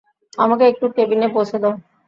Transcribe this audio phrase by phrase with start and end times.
[0.33, 1.73] আমাকে একটু কেবিনে পৌঁছে দাও।